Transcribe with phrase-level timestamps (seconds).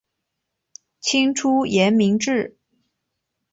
[0.99, 2.57] 清初沿明制。